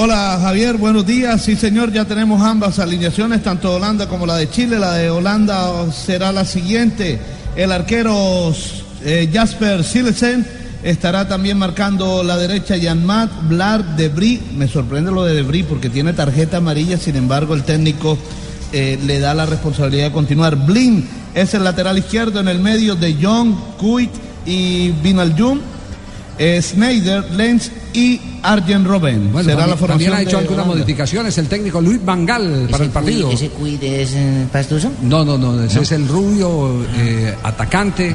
[0.00, 1.42] Hola Javier, buenos días.
[1.42, 4.78] Sí señor, ya tenemos ambas alineaciones, tanto Holanda como la de Chile.
[4.78, 7.18] La de Holanda será la siguiente.
[7.56, 8.54] El arquero
[9.04, 10.46] eh, Jasper Silesen
[10.84, 14.40] estará también marcando la derecha Yanmat Blar Debris.
[14.56, 18.16] Me sorprende lo de Debris porque tiene tarjeta amarilla, sin embargo el técnico
[18.72, 20.54] eh, le da la responsabilidad de continuar.
[20.64, 24.12] Blin es el lateral izquierdo en el medio de John, Kuit
[24.46, 25.58] y Vinaljum.
[26.60, 29.32] Snyder, Lenz y Arjen Robben.
[29.32, 30.74] Bueno, Será la también, formación también ha hecho algunas Holanda.
[30.84, 33.30] modificaciones el técnico Luis Vangal para el partido.
[33.30, 34.90] ¿Ese cuid es eh, pastuso?
[35.02, 38.14] No, no, no, ese es el rubio eh, atacante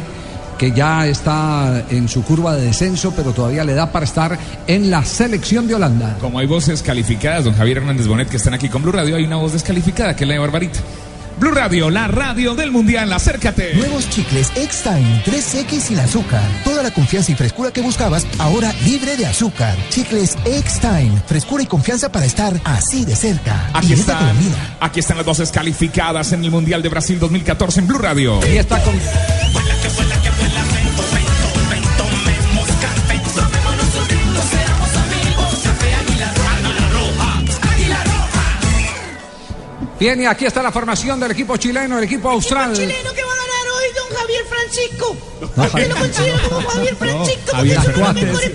[0.57, 4.89] que ya está en su curva de descenso, pero todavía le da para estar en
[4.89, 6.17] la selección de Holanda.
[6.21, 9.25] Como hay voces calificadas, don Javier Hernández Bonet, que están aquí con Blue Radio, hay
[9.25, 10.79] una voz descalificada, que es la de Barbarita.
[11.37, 13.73] Blue Radio, la radio del Mundial, acércate.
[13.75, 16.43] Nuevos chicles X-Time 3X sin azúcar.
[16.63, 19.75] Toda la confianza y frescura que buscabas, ahora libre de azúcar.
[19.89, 21.21] Chicles X-Time.
[21.25, 23.69] Frescura y confianza para estar así de cerca.
[23.73, 24.35] Aquí están,
[24.79, 28.39] aquí están las voces calificadas en el Mundial de Brasil 2014 en Blue Radio.
[28.51, 28.93] Y está con
[40.03, 42.73] Bien, y aquí está la formación del equipo chileno, el equipo austral.
[42.73, 45.17] chileno que va a ganar hoy, don Javier Francisco.
[45.39, 47.39] No, ¿Por qué Javier- lo considero como Javier Francisco?
[47.45, 48.23] Porque Javier son los Cuates.
[48.25, 48.49] mejores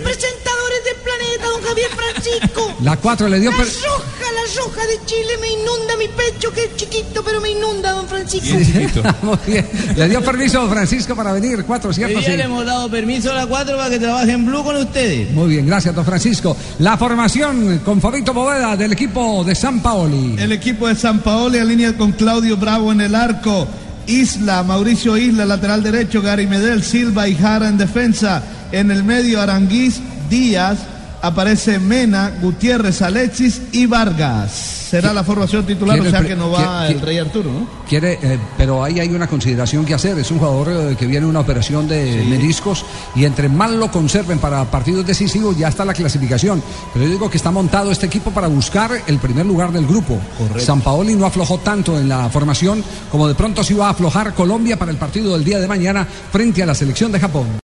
[2.83, 3.51] La 4 le dio...
[3.51, 7.41] La per- roja, la roja de Chile me inunda mi pecho, que es chiquito, pero
[7.41, 8.57] me inunda, don Francisco.
[9.23, 9.67] Muy bien.
[9.97, 12.17] Le dio permiso Francisco para venir, 4, ¿cierto?
[12.19, 12.37] Hoy día Sí.
[12.37, 15.31] le hemos dado permiso a la 4 para que trabaje en Blue con ustedes.
[15.33, 16.57] Muy bien, gracias, don Francisco.
[16.79, 20.37] La formación con Fabito Boveda del equipo de San Paoli.
[20.39, 23.67] El equipo de San Paoli alinea con Claudio Bravo en el arco.
[24.07, 28.43] Isla, Mauricio Isla, lateral derecho, Gary Medel, Silva y Jara en defensa.
[28.73, 30.79] En el medio, Aranguiz, Díaz,
[31.23, 34.79] aparece Mena, Gutiérrez, Alexis y Vargas.
[34.89, 37.69] Será la formación titular, o sea que no va el Rey Arturo, ¿no?
[37.87, 40.19] Quiere, eh, pero ahí hay una consideración que hacer.
[40.19, 44.39] Es un jugador eh, que viene una operación de meniscos y entre más lo conserven
[44.39, 46.63] para partidos decisivos ya está la clasificación.
[46.95, 50.19] Pero yo digo que está montado este equipo para buscar el primer lugar del grupo.
[50.59, 54.35] San Paoli no aflojó tanto en la formación como de pronto sí va a aflojar
[54.35, 57.47] Colombia para el partido del día de mañana frente a la selección de Japón.